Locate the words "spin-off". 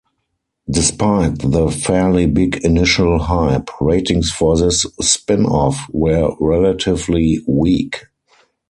4.99-5.79